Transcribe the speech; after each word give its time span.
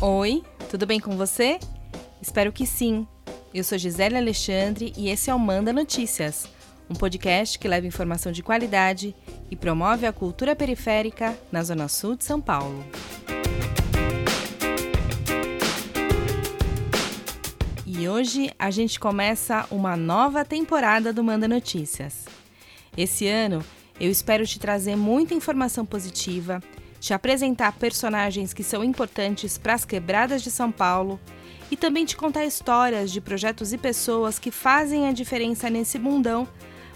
Oi, 0.00 0.44
tudo 0.70 0.86
bem 0.86 1.00
com 1.00 1.16
você? 1.16 1.58
Espero 2.22 2.52
que 2.52 2.64
sim. 2.64 3.04
Eu 3.52 3.64
sou 3.64 3.76
Gisele 3.76 4.16
Alexandre 4.16 4.92
e 4.96 5.08
esse 5.08 5.28
é 5.28 5.34
o 5.34 5.40
Manda 5.40 5.72
Notícias, 5.72 6.46
um 6.88 6.94
podcast 6.94 7.58
que 7.58 7.66
leva 7.66 7.84
informação 7.84 8.30
de 8.30 8.40
qualidade 8.40 9.12
e 9.50 9.56
promove 9.56 10.06
a 10.06 10.12
cultura 10.12 10.54
periférica 10.54 11.36
na 11.50 11.64
Zona 11.64 11.88
Sul 11.88 12.14
de 12.14 12.22
São 12.22 12.40
Paulo. 12.40 12.86
E 17.84 18.08
hoje 18.08 18.52
a 18.56 18.70
gente 18.70 19.00
começa 19.00 19.66
uma 19.68 19.96
nova 19.96 20.44
temporada 20.44 21.12
do 21.12 21.24
Manda 21.24 21.48
Notícias. 21.48 22.24
Esse 22.96 23.26
ano 23.26 23.64
eu 23.98 24.08
espero 24.08 24.46
te 24.46 24.60
trazer 24.60 24.94
muita 24.94 25.34
informação 25.34 25.84
positiva 25.84 26.62
te 27.00 27.14
apresentar 27.14 27.72
personagens 27.72 28.52
que 28.52 28.62
são 28.62 28.82
importantes 28.82 29.56
para 29.56 29.74
as 29.74 29.84
quebradas 29.84 30.42
de 30.42 30.50
São 30.50 30.70
Paulo 30.70 31.20
e 31.70 31.76
também 31.76 32.04
te 32.04 32.16
contar 32.16 32.44
histórias 32.44 33.10
de 33.10 33.20
projetos 33.20 33.72
e 33.72 33.78
pessoas 33.78 34.38
que 34.38 34.50
fazem 34.50 35.06
a 35.06 35.12
diferença 35.12 35.68
nesse 35.68 35.98
mundão, 35.98 36.48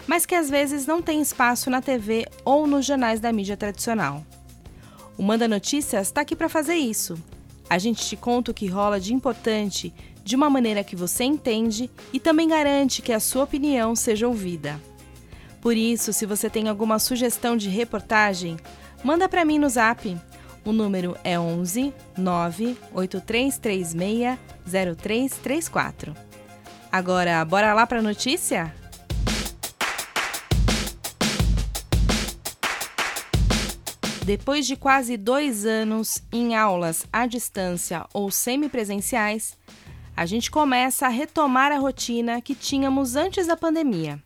mas 0.07 0.25
que 0.25 0.35
às 0.35 0.49
vezes 0.49 0.85
não 0.85 1.01
tem 1.01 1.21
espaço 1.21 1.69
na 1.69 1.81
TV 1.81 2.25
ou 2.43 2.67
nos 2.67 2.85
jornais 2.85 3.19
da 3.19 3.31
mídia 3.31 3.55
tradicional. 3.55 4.25
O 5.17 5.23
Manda 5.23 5.47
Notícias 5.47 6.07
está 6.07 6.21
aqui 6.21 6.35
para 6.35 6.49
fazer 6.49 6.75
isso. 6.75 7.17
A 7.69 7.77
gente 7.77 8.05
te 8.05 8.15
conta 8.15 8.51
o 8.51 8.53
que 8.53 8.67
rola 8.67 8.99
de 8.99 9.13
importante 9.13 9.93
de 10.23 10.35
uma 10.35 10.49
maneira 10.49 10.83
que 10.83 10.95
você 10.95 11.23
entende 11.23 11.89
e 12.11 12.19
também 12.19 12.47
garante 12.47 13.01
que 13.01 13.11
a 13.11 13.19
sua 13.19 13.43
opinião 13.43 13.95
seja 13.95 14.27
ouvida. 14.27 14.79
Por 15.61 15.77
isso, 15.77 16.11
se 16.11 16.25
você 16.25 16.49
tem 16.49 16.67
alguma 16.67 16.99
sugestão 16.99 17.55
de 17.55 17.69
reportagem, 17.69 18.57
Manda 19.03 19.27
para 19.27 19.43
mim 19.43 19.59
no 19.59 19.67
zap. 19.67 20.17
O 20.63 20.71
número 20.71 21.17
é 21.25 21.37
11 21.37 21.93
98336 22.17 24.39
0334. 24.65 26.15
Agora, 26.89 27.43
bora 27.43 27.73
lá 27.73 27.85
para 27.85 28.01
notícia? 28.01 28.73
Depois 34.25 34.65
de 34.65 34.77
quase 34.77 35.17
dois 35.17 35.65
anos 35.65 36.23
em 36.31 36.55
aulas 36.55 37.05
à 37.11 37.27
distância 37.27 38.05
ou 38.13 38.31
semipresenciais, 38.31 39.57
a 40.15 40.25
gente 40.25 40.49
começa 40.49 41.07
a 41.07 41.09
retomar 41.09 41.73
a 41.73 41.77
rotina 41.77 42.41
que 42.41 42.55
tínhamos 42.55 43.17
antes 43.17 43.47
da 43.47 43.57
pandemia 43.57 44.23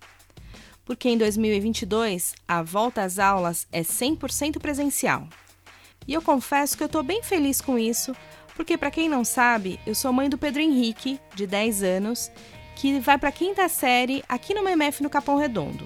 porque 0.88 1.10
em 1.10 1.18
2022 1.18 2.34
a 2.48 2.64
volta 2.64 3.04
às 3.04 3.20
aulas 3.20 3.68
é 3.74 3.82
100% 3.82 4.58
presencial. 4.60 5.28
E 6.08 6.14
eu 6.14 6.22
confesso 6.22 6.78
que 6.78 6.82
eu 6.82 6.88
estou 6.88 7.04
bem 7.04 7.22
feliz 7.22 7.60
com 7.60 7.78
isso, 7.78 8.16
porque 8.56 8.78
para 8.78 8.90
quem 8.90 9.10
não 9.10 9.26
sabe, 9.26 9.78
eu 9.86 9.94
sou 9.94 10.14
mãe 10.14 10.30
do 10.30 10.38
Pedro 10.38 10.62
Henrique, 10.62 11.20
de 11.36 11.46
10 11.46 11.84
anos, 11.84 12.32
que 12.78 13.02
vai 13.02 13.18
para 13.18 13.30
a 13.30 13.34
quinta 13.34 13.68
série 13.68 14.24
aqui 14.30 14.54
no 14.54 14.62
MMF 14.62 15.04
no 15.04 15.10
Capão 15.10 15.36
Redondo. 15.36 15.86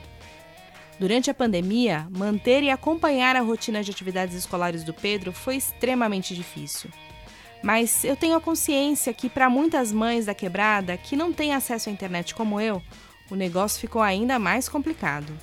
Durante 0.99 1.31
a 1.31 1.33
pandemia, 1.33 2.07
manter 2.11 2.61
e 2.61 2.69
acompanhar 2.69 3.35
a 3.35 3.41
rotina 3.41 3.83
de 3.83 3.89
atividades 3.89 4.35
escolares 4.35 4.83
do 4.83 4.93
Pedro 4.93 5.33
foi 5.33 5.55
extremamente 5.55 6.35
difícil. 6.35 6.91
Mas 7.63 8.03
eu 8.03 8.15
tenho 8.15 8.35
a 8.35 8.41
consciência 8.41 9.13
que 9.13 9.27
para 9.27 9.49
muitas 9.49 9.91
mães 9.91 10.27
da 10.27 10.35
quebrada 10.35 10.95
que 10.95 11.15
não 11.15 11.33
têm 11.33 11.55
acesso 11.55 11.89
à 11.89 11.91
internet 11.91 12.35
como 12.35 12.61
eu, 12.61 12.83
o 13.31 13.35
negócio 13.35 13.79
ficou 13.79 14.01
ainda 14.01 14.37
mais 14.37 14.69
complicado. 14.69 15.33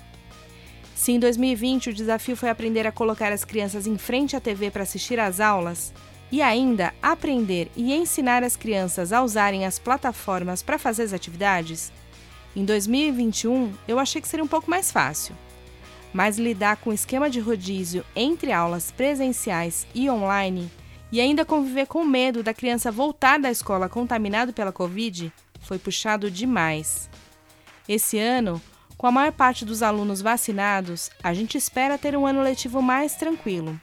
Se 0.94 1.12
em 1.12 1.18
2020 1.18 1.90
o 1.90 1.94
desafio 1.94 2.36
foi 2.36 2.50
aprender 2.50 2.86
a 2.86 2.92
colocar 2.92 3.32
as 3.32 3.44
crianças 3.44 3.86
em 3.86 3.96
frente 3.96 4.36
à 4.36 4.40
TV 4.40 4.70
para 4.70 4.82
assistir 4.82 5.18
às 5.18 5.40
aulas, 5.40 5.92
e 6.30 6.42
ainda 6.42 6.92
aprender 7.02 7.70
e 7.74 7.94
ensinar 7.94 8.44
as 8.44 8.54
crianças 8.54 9.12
a 9.12 9.22
usarem 9.22 9.64
as 9.64 9.78
plataformas 9.78 10.62
para 10.62 10.78
fazer 10.78 11.04
as 11.04 11.12
atividades, 11.12 11.90
em 12.54 12.64
2021 12.64 13.72
eu 13.86 13.98
achei 13.98 14.20
que 14.20 14.28
seria 14.28 14.44
um 14.44 14.48
pouco 14.48 14.70
mais 14.70 14.90
fácil. 14.90 15.34
Mas 16.12 16.38
lidar 16.38 16.76
com 16.76 16.90
o 16.90 16.94
esquema 16.94 17.28
de 17.28 17.40
rodízio 17.40 18.04
entre 18.16 18.52
aulas 18.52 18.90
presenciais 18.90 19.86
e 19.94 20.10
online 20.10 20.70
e 21.12 21.20
ainda 21.20 21.44
conviver 21.44 21.86
com 21.86 22.04
medo 22.04 22.42
da 22.42 22.52
criança 22.52 22.90
voltar 22.90 23.38
da 23.38 23.50
escola 23.50 23.88
contaminado 23.88 24.52
pela 24.52 24.72
Covid 24.72 25.32
foi 25.60 25.78
puxado 25.78 26.30
demais. 26.30 27.08
Esse 27.88 28.18
ano, 28.18 28.60
com 28.98 29.06
a 29.06 29.10
maior 29.10 29.32
parte 29.32 29.64
dos 29.64 29.82
alunos 29.82 30.20
vacinados, 30.20 31.10
a 31.22 31.32
gente 31.32 31.56
espera 31.56 31.96
ter 31.96 32.14
um 32.14 32.26
ano 32.26 32.42
letivo 32.42 32.82
mais 32.82 33.14
tranquilo. 33.14 33.80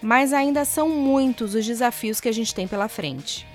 Mas 0.00 0.32
ainda 0.32 0.64
são 0.64 0.88
muitos 0.88 1.54
os 1.54 1.66
desafios 1.66 2.18
que 2.18 2.30
a 2.30 2.32
gente 2.32 2.54
tem 2.54 2.66
pela 2.66 2.88
frente. 2.88 3.46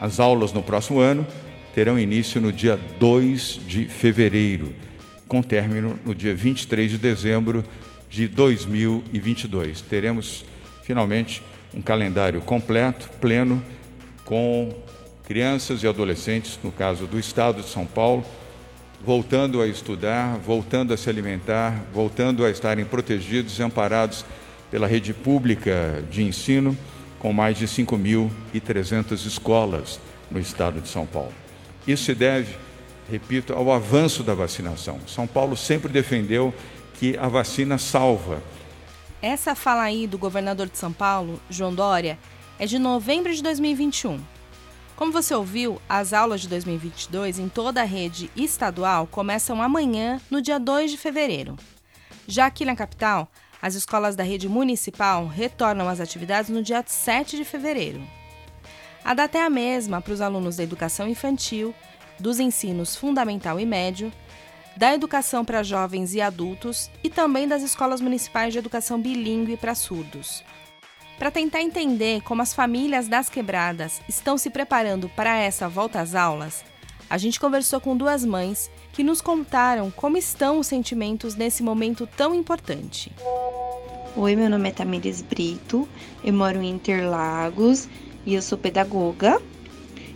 As 0.00 0.18
aulas 0.18 0.54
no 0.54 0.62
próximo 0.62 0.98
ano 0.98 1.26
terão 1.74 1.98
início 1.98 2.40
no 2.40 2.50
dia 2.50 2.80
2 2.98 3.60
de 3.66 3.84
fevereiro, 3.84 4.74
com 5.28 5.42
término 5.42 5.98
no 6.02 6.14
dia 6.14 6.34
23 6.34 6.92
de 6.92 6.96
dezembro 6.96 7.62
de 8.08 8.26
2022. 8.28 9.82
Teremos 9.82 10.42
finalmente 10.82 11.42
um 11.74 11.82
calendário 11.82 12.40
completo, 12.40 13.10
pleno, 13.20 13.62
com 14.24 14.74
crianças 15.24 15.82
e 15.82 15.86
adolescentes, 15.86 16.58
no 16.64 16.72
caso 16.72 17.06
do 17.06 17.18
estado 17.18 17.60
de 17.60 17.68
São 17.68 17.84
Paulo, 17.84 18.24
voltando 19.04 19.62
a 19.62 19.66
estudar, 19.66 20.36
voltando 20.38 20.92
a 20.92 20.96
se 20.96 21.08
alimentar, 21.08 21.84
voltando 21.92 22.44
a 22.44 22.50
estarem 22.50 22.84
protegidos 22.84 23.58
e 23.58 23.62
amparados 23.62 24.24
pela 24.70 24.86
rede 24.86 25.12
pública 25.12 26.04
de 26.10 26.22
ensino, 26.22 26.76
com 27.18 27.32
mais 27.32 27.58
de 27.58 27.66
5.300 27.66 29.26
escolas 29.26 30.00
no 30.30 30.38
estado 30.38 30.80
de 30.80 30.88
São 30.88 31.06
Paulo. 31.06 31.32
Isso 31.86 32.04
se 32.04 32.14
deve, 32.14 32.54
repito, 33.10 33.52
ao 33.52 33.72
avanço 33.72 34.22
da 34.22 34.34
vacinação. 34.34 34.98
São 35.06 35.26
Paulo 35.26 35.56
sempre 35.56 35.90
defendeu 35.90 36.54
que 36.94 37.16
a 37.18 37.28
vacina 37.28 37.78
salva. 37.78 38.42
Essa 39.22 39.54
fala 39.54 39.82
aí 39.82 40.06
do 40.06 40.18
governador 40.18 40.68
de 40.68 40.78
São 40.78 40.92
Paulo, 40.92 41.40
João 41.50 41.74
Dória, 41.74 42.18
é 42.58 42.66
de 42.66 42.78
novembro 42.78 43.34
de 43.34 43.42
2021. 43.42 44.20
Como 45.00 45.12
você 45.12 45.34
ouviu, 45.34 45.80
as 45.88 46.12
aulas 46.12 46.42
de 46.42 46.48
2022 46.48 47.38
em 47.38 47.48
toda 47.48 47.80
a 47.80 47.86
rede 47.86 48.30
estadual 48.36 49.06
começam 49.06 49.62
amanhã, 49.62 50.20
no 50.30 50.42
dia 50.42 50.60
2 50.60 50.90
de 50.90 50.98
fevereiro. 50.98 51.56
Já 52.26 52.44
aqui 52.44 52.66
na 52.66 52.76
capital, 52.76 53.26
as 53.62 53.74
escolas 53.74 54.14
da 54.14 54.22
rede 54.22 54.46
municipal 54.46 55.26
retornam 55.26 55.88
às 55.88 56.00
atividades 56.00 56.50
no 56.50 56.62
dia 56.62 56.84
7 56.86 57.38
de 57.38 57.46
fevereiro. 57.46 58.02
A 59.02 59.14
data 59.14 59.38
é 59.38 59.40
a 59.40 59.48
mesma 59.48 60.02
para 60.02 60.12
os 60.12 60.20
alunos 60.20 60.56
da 60.56 60.64
educação 60.64 61.08
infantil, 61.08 61.74
dos 62.18 62.38
ensinos 62.38 62.94
fundamental 62.94 63.58
e 63.58 63.64
médio, 63.64 64.12
da 64.76 64.92
educação 64.92 65.46
para 65.46 65.62
jovens 65.62 66.12
e 66.12 66.20
adultos 66.20 66.90
e 67.02 67.08
também 67.08 67.48
das 67.48 67.62
escolas 67.62 68.02
municipais 68.02 68.52
de 68.52 68.58
educação 68.58 69.00
bilíngue 69.00 69.56
para 69.56 69.74
surdos. 69.74 70.44
Para 71.20 71.30
tentar 71.30 71.60
entender 71.60 72.22
como 72.22 72.40
as 72.40 72.54
famílias 72.54 73.06
das 73.06 73.28
quebradas 73.28 74.00
estão 74.08 74.38
se 74.38 74.48
preparando 74.48 75.06
para 75.10 75.36
essa 75.36 75.68
volta 75.68 76.00
às 76.00 76.14
aulas, 76.14 76.64
a 77.10 77.18
gente 77.18 77.38
conversou 77.38 77.78
com 77.78 77.94
duas 77.94 78.24
mães 78.24 78.70
que 78.90 79.04
nos 79.04 79.20
contaram 79.20 79.90
como 79.90 80.16
estão 80.16 80.58
os 80.58 80.66
sentimentos 80.66 81.34
nesse 81.34 81.62
momento 81.62 82.08
tão 82.16 82.34
importante. 82.34 83.12
Oi, 84.16 84.34
meu 84.34 84.48
nome 84.48 84.70
é 84.70 84.72
Tamires 84.72 85.20
Brito, 85.20 85.86
eu 86.24 86.32
moro 86.32 86.62
em 86.62 86.70
Interlagos 86.70 87.86
e 88.24 88.32
eu 88.32 88.40
sou 88.40 88.56
pedagoga. 88.56 89.42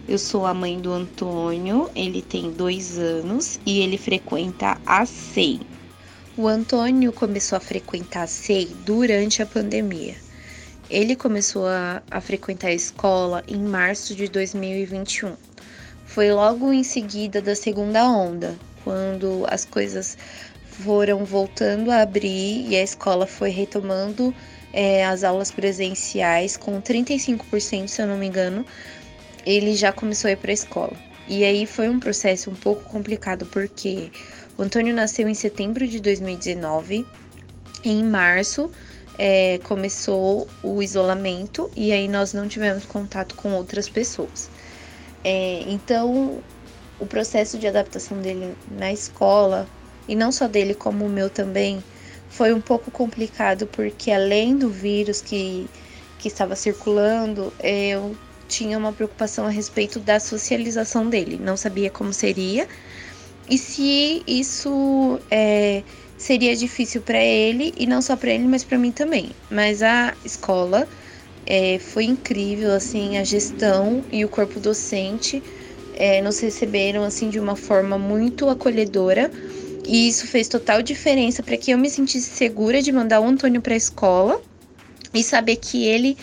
Eu 0.08 0.18
sou 0.18 0.46
a 0.46 0.54
mãe 0.54 0.80
do 0.80 0.90
Antônio, 0.90 1.90
ele 1.94 2.22
tem 2.22 2.50
dois 2.50 2.98
anos 2.98 3.60
e 3.66 3.80
ele 3.80 3.98
frequenta 3.98 4.78
a 4.86 5.04
SEI. 5.04 5.60
O 6.34 6.48
Antônio 6.48 7.12
começou 7.12 7.58
a 7.58 7.60
frequentar 7.60 8.22
a 8.22 8.26
SEI 8.26 8.74
durante 8.86 9.42
a 9.42 9.46
pandemia. 9.46 10.23
Ele 10.94 11.16
começou 11.16 11.66
a, 11.66 12.00
a 12.08 12.20
frequentar 12.20 12.68
a 12.68 12.72
escola 12.72 13.42
em 13.48 13.58
março 13.58 14.14
de 14.14 14.28
2021. 14.28 15.34
Foi 16.06 16.32
logo 16.32 16.72
em 16.72 16.84
seguida 16.84 17.42
da 17.42 17.56
segunda 17.56 18.08
onda, 18.08 18.54
quando 18.84 19.44
as 19.48 19.64
coisas 19.64 20.16
foram 20.62 21.24
voltando 21.24 21.90
a 21.90 22.02
abrir 22.02 22.68
e 22.68 22.76
a 22.76 22.82
escola 22.84 23.26
foi 23.26 23.50
retomando 23.50 24.32
é, 24.72 25.04
as 25.04 25.24
aulas 25.24 25.50
presenciais 25.50 26.56
com 26.56 26.80
35%, 26.80 27.88
se 27.88 28.00
eu 28.00 28.06
não 28.06 28.16
me 28.16 28.28
engano, 28.28 28.64
ele 29.44 29.74
já 29.74 29.90
começou 29.90 30.28
a 30.28 30.32
ir 30.32 30.36
para 30.36 30.52
a 30.52 30.54
escola. 30.54 30.96
E 31.26 31.42
aí 31.42 31.66
foi 31.66 31.88
um 31.88 31.98
processo 31.98 32.50
um 32.50 32.54
pouco 32.54 32.84
complicado 32.84 33.46
porque 33.46 34.12
o 34.56 34.62
Antônio 34.62 34.94
nasceu 34.94 35.28
em 35.28 35.34
setembro 35.34 35.88
de 35.88 35.98
2019. 35.98 37.04
Em 37.84 38.04
março, 38.04 38.70
é, 39.18 39.58
começou 39.64 40.48
o 40.62 40.82
isolamento 40.82 41.70
e 41.76 41.92
aí 41.92 42.08
nós 42.08 42.32
não 42.32 42.48
tivemos 42.48 42.84
contato 42.84 43.34
com 43.34 43.52
outras 43.54 43.88
pessoas. 43.88 44.50
É, 45.22 45.64
então, 45.66 46.42
o 46.98 47.06
processo 47.06 47.58
de 47.58 47.66
adaptação 47.66 48.20
dele 48.20 48.54
na 48.70 48.92
escola, 48.92 49.66
e 50.08 50.14
não 50.14 50.30
só 50.30 50.46
dele, 50.46 50.74
como 50.74 51.06
o 51.06 51.08
meu 51.08 51.30
também, 51.30 51.82
foi 52.28 52.52
um 52.52 52.60
pouco 52.60 52.90
complicado, 52.90 53.66
porque 53.66 54.10
além 54.10 54.56
do 54.56 54.68
vírus 54.68 55.20
que 55.20 55.68
que 56.18 56.28
estava 56.28 56.56
circulando, 56.56 57.52
eu 57.62 58.16
tinha 58.48 58.78
uma 58.78 58.94
preocupação 58.94 59.44
a 59.46 59.50
respeito 59.50 60.00
da 60.00 60.18
socialização 60.18 61.10
dele. 61.10 61.38
Não 61.38 61.54
sabia 61.54 61.90
como 61.90 62.14
seria 62.14 62.66
e 63.48 63.58
se 63.58 64.22
isso 64.26 65.20
é, 65.30 65.82
seria 66.16 66.54
difícil 66.56 67.02
para 67.02 67.22
ele 67.22 67.74
e 67.76 67.86
não 67.86 68.00
só 68.00 68.16
para 68.16 68.30
ele, 68.30 68.46
mas 68.46 68.64
para 68.64 68.78
mim 68.78 68.92
também. 68.92 69.30
Mas 69.50 69.82
a 69.82 70.14
escola 70.24 70.88
é, 71.46 71.78
foi 71.78 72.04
incrível, 72.04 72.72
assim, 72.72 73.18
a 73.18 73.24
gestão 73.24 74.04
e 74.10 74.24
o 74.24 74.28
corpo 74.28 74.58
docente 74.60 75.42
é, 75.94 76.20
nos 76.22 76.38
receberam 76.40 77.04
assim 77.04 77.28
de 77.28 77.38
uma 77.38 77.56
forma 77.56 77.98
muito 77.98 78.48
acolhedora 78.48 79.30
e 79.86 80.08
isso 80.08 80.26
fez 80.26 80.48
total 80.48 80.82
diferença 80.82 81.42
para 81.42 81.56
que 81.56 81.70
eu 81.70 81.78
me 81.78 81.90
sentisse 81.90 82.30
segura 82.30 82.80
de 82.80 82.90
mandar 82.90 83.20
o 83.20 83.24
Antônio 83.24 83.60
para 83.60 83.74
a 83.74 83.76
escola 83.76 84.40
e 85.12 85.22
saber 85.22 85.56
que 85.56 85.84
ele 85.84 86.16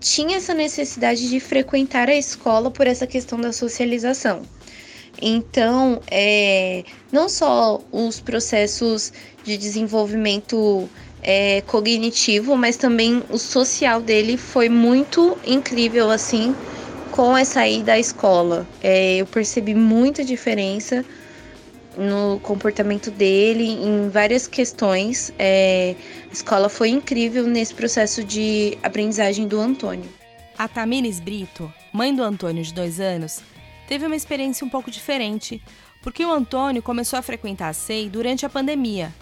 tinha 0.00 0.36
essa 0.36 0.52
necessidade 0.52 1.28
de 1.30 1.40
frequentar 1.40 2.08
a 2.08 2.16
escola 2.16 2.70
por 2.70 2.86
essa 2.86 3.06
questão 3.06 3.40
da 3.40 3.52
socialização. 3.52 4.42
Então, 5.22 6.02
é, 6.10 6.84
não 7.12 7.28
só 7.28 7.80
os 7.92 8.20
processos 8.20 9.12
de 9.44 9.56
desenvolvimento 9.56 10.88
é, 11.22 11.60
cognitivo, 11.62 12.56
mas 12.56 12.76
também 12.76 13.22
o 13.30 13.38
social 13.38 14.00
dele 14.00 14.36
foi 14.36 14.68
muito 14.68 15.38
incrível, 15.46 16.10
assim, 16.10 16.54
com 17.10 17.36
essa 17.36 17.66
ida 17.66 17.92
à 17.92 17.98
escola. 17.98 18.66
É, 18.82 19.16
eu 19.16 19.26
percebi 19.26 19.74
muita 19.74 20.24
diferença 20.24 21.04
no 21.96 22.40
comportamento 22.40 23.10
dele, 23.10 23.64
em 23.64 24.08
várias 24.08 24.46
questões. 24.46 25.32
É, 25.38 25.94
a 26.28 26.32
escola 26.32 26.68
foi 26.68 26.88
incrível 26.88 27.46
nesse 27.46 27.72
processo 27.72 28.24
de 28.24 28.76
aprendizagem 28.82 29.46
do 29.46 29.60
Antônio. 29.60 30.10
A 30.58 30.68
Tamires 30.68 31.20
Brito, 31.20 31.72
mãe 31.92 32.14
do 32.14 32.22
Antônio 32.22 32.62
de 32.62 32.72
dois 32.74 33.00
anos, 33.00 33.40
teve 33.88 34.06
uma 34.06 34.16
experiência 34.16 34.66
um 34.66 34.70
pouco 34.70 34.90
diferente, 34.90 35.62
porque 36.02 36.24
o 36.24 36.32
Antônio 36.32 36.82
começou 36.82 37.18
a 37.18 37.22
frequentar 37.22 37.68
a 37.68 37.72
SEI 37.72 38.08
durante 38.08 38.44
a 38.44 38.48
pandemia. 38.48 39.12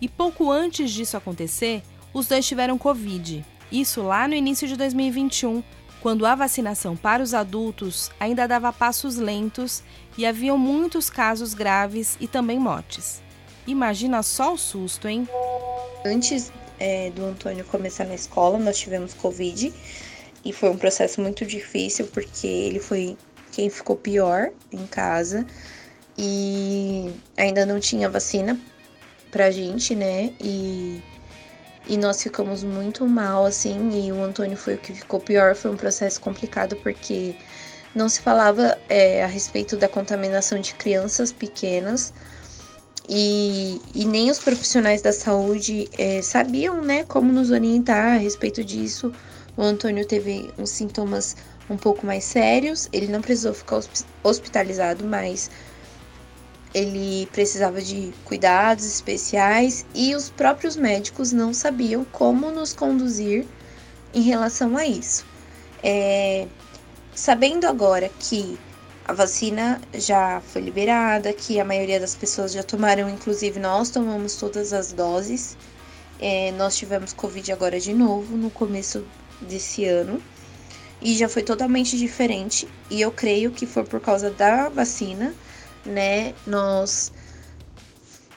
E 0.00 0.08
pouco 0.08 0.50
antes 0.50 0.90
disso 0.90 1.16
acontecer, 1.16 1.82
os 2.12 2.26
dois 2.26 2.46
tiveram 2.46 2.78
Covid. 2.78 3.44
Isso 3.70 4.02
lá 4.02 4.26
no 4.28 4.34
início 4.34 4.66
de 4.66 4.76
2021, 4.76 5.62
quando 6.00 6.24
a 6.24 6.34
vacinação 6.34 6.96
para 6.96 7.22
os 7.22 7.34
adultos 7.34 8.10
ainda 8.18 8.46
dava 8.46 8.72
passos 8.72 9.16
lentos 9.16 9.82
e 10.16 10.24
haviam 10.24 10.56
muitos 10.56 11.10
casos 11.10 11.52
graves 11.52 12.16
e 12.20 12.28
também 12.28 12.58
mortes. 12.58 13.20
Imagina 13.66 14.22
só 14.22 14.54
o 14.54 14.58
susto, 14.58 15.08
hein? 15.08 15.28
Antes 16.04 16.52
é, 16.78 17.10
do 17.10 17.24
Antônio 17.24 17.64
começar 17.64 18.04
na 18.04 18.14
escola, 18.14 18.58
nós 18.58 18.78
tivemos 18.78 19.12
Covid 19.14 19.74
e 20.44 20.52
foi 20.52 20.70
um 20.70 20.76
processo 20.76 21.20
muito 21.20 21.44
difícil 21.44 22.06
porque 22.06 22.46
ele 22.46 22.78
foi 22.78 23.16
quem 23.52 23.68
ficou 23.68 23.96
pior 23.96 24.50
em 24.72 24.86
casa 24.86 25.44
e 26.16 27.12
ainda 27.36 27.66
não 27.66 27.80
tinha 27.80 28.08
vacina 28.08 28.58
pra 29.30 29.50
gente, 29.50 29.94
né? 29.94 30.32
E, 30.40 31.02
e 31.86 31.96
nós 31.96 32.22
ficamos 32.22 32.62
muito 32.62 33.06
mal, 33.06 33.46
assim, 33.46 34.06
e 34.06 34.12
o 34.12 34.22
Antônio 34.22 34.56
foi 34.56 34.74
o 34.74 34.78
que 34.78 34.92
ficou 34.92 35.20
pior. 35.20 35.54
Foi 35.54 35.70
um 35.70 35.76
processo 35.76 36.20
complicado 36.20 36.76
porque 36.76 37.34
não 37.94 38.08
se 38.08 38.20
falava 38.20 38.78
é, 38.88 39.24
a 39.24 39.26
respeito 39.26 39.76
da 39.76 39.88
contaminação 39.88 40.60
de 40.60 40.74
crianças 40.74 41.32
pequenas. 41.32 42.12
E, 43.08 43.80
e 43.94 44.04
nem 44.04 44.30
os 44.30 44.38
profissionais 44.38 45.00
da 45.00 45.12
saúde 45.12 45.88
é, 45.96 46.20
sabiam, 46.20 46.82
né, 46.82 47.04
como 47.04 47.32
nos 47.32 47.50
orientar 47.50 48.14
a 48.14 48.18
respeito 48.18 48.62
disso. 48.62 49.12
O 49.56 49.62
Antônio 49.62 50.06
teve 50.06 50.50
uns 50.58 50.70
sintomas 50.70 51.34
um 51.70 51.76
pouco 51.76 52.06
mais 52.06 52.24
sérios. 52.24 52.88
Ele 52.92 53.08
não 53.08 53.22
precisou 53.22 53.54
ficar 53.54 53.80
hospitalizado, 54.22 55.04
mas 55.04 55.50
ele 56.74 57.26
precisava 57.32 57.80
de 57.80 58.12
cuidados 58.24 58.84
especiais 58.84 59.86
e 59.94 60.14
os 60.14 60.30
próprios 60.30 60.76
médicos 60.76 61.32
não 61.32 61.54
sabiam 61.54 62.04
como 62.04 62.50
nos 62.50 62.72
conduzir 62.72 63.46
em 64.12 64.22
relação 64.22 64.76
a 64.76 64.86
isso. 64.86 65.24
É, 65.82 66.46
sabendo 67.14 67.66
agora 67.66 68.10
que 68.18 68.58
a 69.06 69.12
vacina 69.14 69.80
já 69.94 70.40
foi 70.40 70.60
liberada, 70.60 71.32
que 71.32 71.58
a 71.58 71.64
maioria 71.64 71.98
das 71.98 72.14
pessoas 72.14 72.52
já 72.52 72.62
tomaram, 72.62 73.08
inclusive 73.08 73.58
nós 73.58 73.88
tomamos 73.88 74.36
todas 74.36 74.72
as 74.72 74.92
doses. 74.92 75.56
É, 76.20 76.52
nós 76.52 76.76
tivemos 76.76 77.12
Covid 77.12 77.50
agora 77.52 77.80
de 77.80 77.94
novo 77.94 78.36
no 78.36 78.50
começo 78.50 79.04
desse 79.40 79.84
ano 79.84 80.20
e 81.00 81.16
já 81.16 81.28
foi 81.28 81.42
totalmente 81.42 81.96
diferente. 81.96 82.68
E 82.90 83.00
eu 83.00 83.10
creio 83.10 83.50
que 83.50 83.66
foi 83.66 83.84
por 83.84 84.00
causa 84.00 84.30
da 84.30 84.68
vacina, 84.68 85.34
né? 85.88 86.34
Nós 86.46 87.12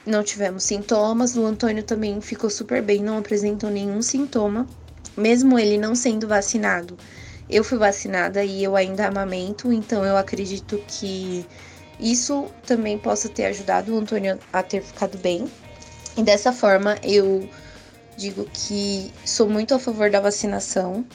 não 0.06 0.24
tivemos 0.24 0.63
sintomas. 0.63 1.36
O 1.36 1.45
Antônio 1.45 1.83
também 1.83 2.19
ficou 2.21 2.50
super 2.50 2.81
bem, 2.81 3.03
não 3.03 3.18
apresentou 3.18 3.69
nenhum 3.69 4.01
sintoma, 4.01 4.68
mesmo 5.15 5.59
ele 5.59 5.77
não 5.77 5.95
sendo 5.95 6.27
vacinado. 6.27 6.98
Eu 7.50 7.63
fui 7.63 7.77
vacinada 7.77 8.44
e 8.44 8.63
eu 8.63 8.75
ainda 8.75 9.07
amamento, 9.07 9.74
então 9.74 10.06
eu 10.06 10.15
acredito 10.15 10.81
que 10.88 11.45
isso 12.00 12.48
também 12.65 12.98
possa 12.98 13.27
ter 13.27 13.45
ajudado 13.45 13.94
o 13.94 14.00
Antônio 14.00 14.39
a 14.51 14.63
ter 14.63 14.81
ficado 14.81 15.18
bem. 15.18 15.45
E 16.18 16.24
dessa 16.24 16.51
forma 16.51 16.98
eu 17.03 17.48
digo 18.18 18.45
que 18.53 19.12
sou 19.25 19.50
muito 19.50 19.74
a 19.74 19.80
favor 19.80 20.09
da 20.09 20.19
vacinação. 20.19 21.06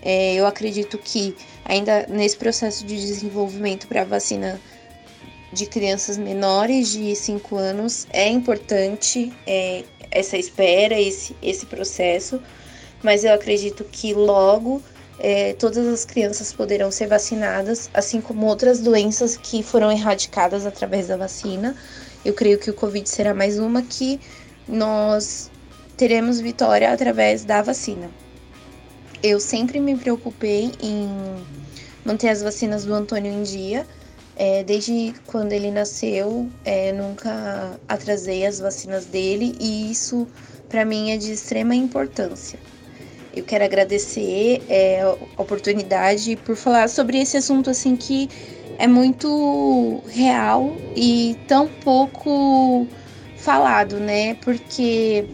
É, 0.00 0.34
eu 0.34 0.46
acredito 0.46 0.98
que 0.98 1.36
ainda 1.64 2.06
nesse 2.08 2.36
processo 2.36 2.84
de 2.84 2.96
desenvolvimento 2.96 3.86
para 3.86 4.02
a 4.02 4.04
vacina 4.04 4.60
de 5.52 5.66
crianças 5.66 6.16
menores 6.16 6.90
de 6.90 7.14
5 7.14 7.56
anos 7.56 8.06
é 8.10 8.28
importante 8.28 9.32
é, 9.46 9.84
essa 10.10 10.36
espera, 10.36 10.98
esse, 10.98 11.36
esse 11.42 11.66
processo, 11.66 12.40
mas 13.02 13.24
eu 13.24 13.34
acredito 13.34 13.84
que 13.84 14.14
logo 14.14 14.82
é, 15.18 15.52
todas 15.54 15.86
as 15.86 16.04
crianças 16.04 16.52
poderão 16.52 16.90
ser 16.90 17.06
vacinadas, 17.06 17.90
assim 17.92 18.20
como 18.20 18.46
outras 18.46 18.80
doenças 18.80 19.36
que 19.36 19.62
foram 19.62 19.90
erradicadas 19.92 20.66
através 20.66 21.08
da 21.08 21.16
vacina. 21.16 21.76
Eu 22.24 22.32
creio 22.34 22.58
que 22.58 22.70
o 22.70 22.74
Covid 22.74 23.08
será 23.08 23.34
mais 23.34 23.58
uma 23.58 23.82
que 23.82 24.20
nós 24.66 25.50
teremos 25.96 26.40
vitória 26.40 26.92
através 26.92 27.44
da 27.44 27.60
vacina 27.62 28.10
eu 29.22 29.38
sempre 29.38 29.78
me 29.78 29.96
preocupei 29.96 30.72
em 30.82 31.08
manter 32.04 32.28
as 32.28 32.42
vacinas 32.42 32.84
do 32.84 32.92
Antônio 32.92 33.32
em 33.32 33.42
dia. 33.42 33.86
É, 34.44 34.64
desde 34.64 35.14
quando 35.28 35.52
ele 35.52 35.70
nasceu, 35.70 36.50
é, 36.64 36.90
nunca 36.92 37.78
atrasei 37.86 38.44
as 38.44 38.58
vacinas 38.58 39.06
dele 39.06 39.54
e 39.60 39.88
isso 39.88 40.26
para 40.68 40.84
mim 40.84 41.12
é 41.12 41.16
de 41.16 41.30
extrema 41.30 41.76
importância. 41.76 42.58
Eu 43.32 43.44
quero 43.44 43.62
agradecer 43.62 44.60
é, 44.68 45.02
a 45.02 45.40
oportunidade 45.40 46.34
por 46.34 46.56
falar 46.56 46.88
sobre 46.88 47.20
esse 47.20 47.36
assunto 47.36 47.70
assim 47.70 47.94
que 47.94 48.28
é 48.80 48.88
muito 48.88 50.02
real 50.08 50.76
e 50.96 51.36
tão 51.46 51.68
pouco 51.68 52.88
falado, 53.36 54.00
né? 54.00 54.34
Porque 54.42 55.24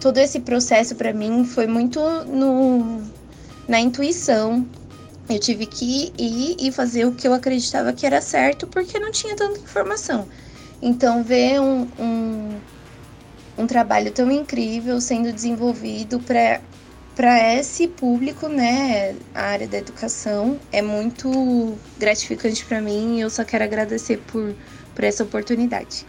todo 0.00 0.16
esse 0.16 0.40
processo 0.40 0.94
para 0.94 1.12
mim 1.12 1.44
foi 1.44 1.66
muito 1.66 2.00
no, 2.24 3.02
na 3.68 3.78
intuição. 3.78 4.66
Eu 5.32 5.40
tive 5.40 5.64
que 5.64 6.12
ir 6.18 6.56
e 6.60 6.70
fazer 6.70 7.06
o 7.06 7.12
que 7.12 7.26
eu 7.26 7.32
acreditava 7.32 7.92
que 7.92 8.04
era 8.04 8.20
certo 8.20 8.66
porque 8.66 8.98
não 8.98 9.10
tinha 9.10 9.34
tanta 9.34 9.58
informação. 9.58 10.28
Então, 10.82 11.24
ver 11.24 11.58
um, 11.58 11.88
um, 11.98 12.60
um 13.56 13.66
trabalho 13.66 14.10
tão 14.12 14.30
incrível 14.30 15.00
sendo 15.00 15.32
desenvolvido 15.32 16.20
para 16.20 17.54
esse 17.54 17.88
público, 17.88 18.46
né, 18.46 19.14
a 19.34 19.42
área 19.42 19.66
da 19.66 19.78
educação, 19.78 20.60
é 20.70 20.82
muito 20.82 21.78
gratificante 21.98 22.64
para 22.66 22.82
mim 22.82 23.16
e 23.16 23.20
eu 23.22 23.30
só 23.30 23.42
quero 23.42 23.64
agradecer 23.64 24.18
por, 24.26 24.54
por 24.94 25.02
essa 25.02 25.22
oportunidade. 25.22 26.04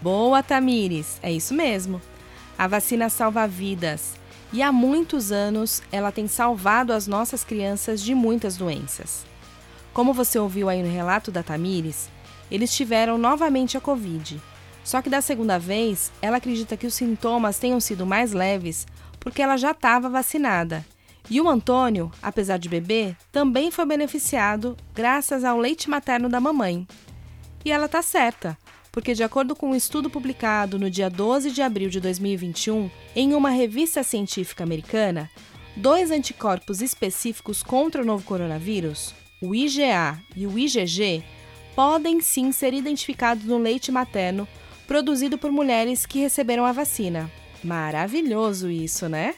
Boa, 0.00 0.40
Tamires, 0.40 1.18
é 1.20 1.32
isso 1.32 1.52
mesmo. 1.52 2.00
A 2.56 2.68
vacina 2.68 3.08
salva 3.08 3.46
vidas 3.48 4.17
e 4.52 4.62
há 4.62 4.72
muitos 4.72 5.30
anos 5.30 5.82
ela 5.92 6.10
tem 6.10 6.26
salvado 6.26 6.92
as 6.92 7.06
nossas 7.06 7.44
crianças 7.44 8.02
de 8.02 8.14
muitas 8.14 8.56
doenças. 8.56 9.26
Como 9.92 10.14
você 10.14 10.38
ouviu 10.38 10.68
aí 10.68 10.82
no 10.82 10.92
relato 10.92 11.30
da 11.30 11.42
Tamires, 11.42 12.08
eles 12.50 12.74
tiveram 12.74 13.18
novamente 13.18 13.76
a 13.76 13.80
Covid. 13.80 14.40
Só 14.82 15.02
que 15.02 15.10
da 15.10 15.20
segunda 15.20 15.58
vez, 15.58 16.10
ela 16.22 16.38
acredita 16.38 16.76
que 16.76 16.86
os 16.86 16.94
sintomas 16.94 17.58
tenham 17.58 17.78
sido 17.78 18.06
mais 18.06 18.32
leves 18.32 18.86
porque 19.20 19.42
ela 19.42 19.56
já 19.56 19.72
estava 19.72 20.08
vacinada. 20.08 20.84
E 21.28 21.40
o 21.42 21.48
Antônio, 21.48 22.10
apesar 22.22 22.56
de 22.56 22.70
bebê, 22.70 23.14
também 23.30 23.70
foi 23.70 23.84
beneficiado 23.84 24.76
graças 24.94 25.44
ao 25.44 25.58
leite 25.58 25.90
materno 25.90 26.28
da 26.28 26.40
mamãe. 26.40 26.88
E 27.64 27.70
ela 27.70 27.86
tá 27.86 28.00
certa 28.00 28.56
porque, 28.90 29.14
de 29.14 29.22
acordo 29.22 29.54
com 29.54 29.70
um 29.70 29.74
estudo 29.74 30.08
publicado 30.10 30.78
no 30.78 30.90
dia 30.90 31.08
12 31.08 31.50
de 31.50 31.62
abril 31.62 31.88
de 31.88 32.00
2021 32.00 32.90
em 33.14 33.34
uma 33.34 33.50
revista 33.50 34.02
científica 34.02 34.64
americana, 34.64 35.30
dois 35.76 36.10
anticorpos 36.10 36.80
específicos 36.82 37.62
contra 37.62 38.02
o 38.02 38.04
novo 38.04 38.24
coronavírus, 38.24 39.14
o 39.40 39.54
IgA 39.54 40.20
e 40.36 40.46
o 40.46 40.58
IgG, 40.58 41.22
podem 41.74 42.20
sim 42.20 42.50
ser 42.50 42.74
identificados 42.74 43.44
no 43.44 43.58
leite 43.58 43.92
materno 43.92 44.48
produzido 44.86 45.38
por 45.38 45.52
mulheres 45.52 46.06
que 46.06 46.18
receberam 46.18 46.64
a 46.64 46.72
vacina. 46.72 47.30
Maravilhoso 47.62 48.70
isso, 48.70 49.08
né? 49.08 49.34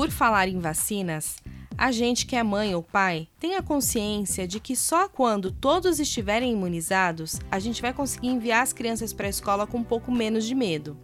Por 0.00 0.10
falar 0.10 0.48
em 0.48 0.58
vacinas, 0.58 1.36
a 1.76 1.92
gente 1.92 2.24
que 2.24 2.34
é 2.34 2.42
mãe 2.42 2.74
ou 2.74 2.82
pai 2.82 3.28
tenha 3.38 3.62
consciência 3.62 4.48
de 4.48 4.58
que 4.58 4.74
só 4.74 5.10
quando 5.10 5.52
todos 5.52 6.00
estiverem 6.00 6.54
imunizados 6.54 7.38
a 7.50 7.58
gente 7.58 7.82
vai 7.82 7.92
conseguir 7.92 8.28
enviar 8.28 8.62
as 8.62 8.72
crianças 8.72 9.12
para 9.12 9.26
a 9.26 9.28
escola 9.28 9.66
com 9.66 9.76
um 9.76 9.84
pouco 9.84 10.10
menos 10.10 10.46
de 10.46 10.54
medo. 10.54 10.96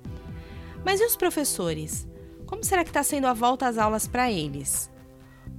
Mas 0.82 0.98
e 0.98 1.04
os 1.04 1.14
professores? 1.14 2.08
Como 2.46 2.64
será 2.64 2.82
que 2.82 2.88
está 2.88 3.02
sendo 3.02 3.26
a 3.26 3.34
volta 3.34 3.66
às 3.66 3.76
aulas 3.76 4.08
para 4.08 4.32
eles? 4.32 4.90